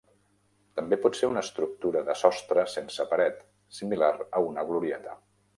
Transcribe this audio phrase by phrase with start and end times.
[0.79, 3.47] També pot ser una estructura de sostre sense paret,
[3.81, 5.19] similar a una glorieta.